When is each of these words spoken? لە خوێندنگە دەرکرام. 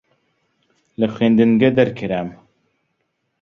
لە 0.99 1.07
خوێندنگە 1.13 1.69
دەرکرام. 1.77 2.29